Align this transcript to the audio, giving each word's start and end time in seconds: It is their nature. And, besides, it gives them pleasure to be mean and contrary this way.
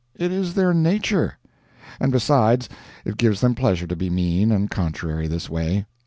It 0.15 0.31
is 0.31 0.55
their 0.55 0.73
nature. 0.73 1.37
And, 1.99 2.11
besides, 2.11 2.67
it 3.05 3.17
gives 3.17 3.39
them 3.41 3.53
pleasure 3.53 3.85
to 3.85 3.95
be 3.95 4.09
mean 4.09 4.51
and 4.51 4.67
contrary 4.67 5.27
this 5.27 5.47
way. 5.47 5.85